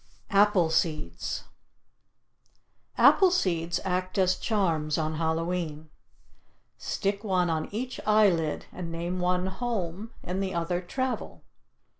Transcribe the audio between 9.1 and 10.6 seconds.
one "Home" and the